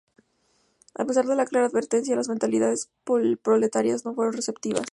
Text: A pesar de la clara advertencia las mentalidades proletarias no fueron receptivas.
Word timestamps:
A 0.95 1.05
pesar 1.05 1.27
de 1.27 1.35
la 1.35 1.45
clara 1.45 1.67
advertencia 1.67 2.15
las 2.15 2.27
mentalidades 2.27 2.89
proletarias 3.03 4.03
no 4.03 4.15
fueron 4.15 4.33
receptivas. 4.33 4.87